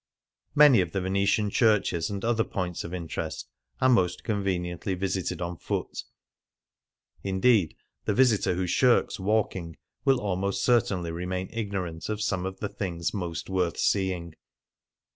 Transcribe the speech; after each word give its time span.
Many 0.55 0.81
of 0.81 0.93
the 0.93 1.01
Venetian 1.01 1.51
churches 1.51 2.09
and 2.09 2.25
other 2.25 2.43
points 2.43 2.83
of 2.83 2.91
interest 2.91 3.47
are 3.79 3.87
most 3.87 4.23
conveniently 4.23 4.95
visited 4.95 5.43
on 5.43 5.57
foot; 5.57 6.05
indeed, 7.21 7.75
the 8.05 8.13
visitor 8.15 8.55
who 8.55 8.65
shirks 8.65 9.19
walking 9.19 9.77
will 10.03 10.19
almost 10.19 10.63
certainly 10.63 11.11
remain 11.11 11.49
ignorant 11.53 12.09
of 12.09 12.19
some 12.19 12.47
of 12.47 12.59
the 12.61 12.67
thino;s 12.69 13.13
most 13.13 13.47
worth 13.47 13.75
seeino 13.75 14.33